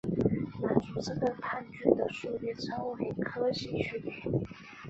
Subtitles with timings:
[0.59, 4.11] 满足这个判据的数列称为柯西序列。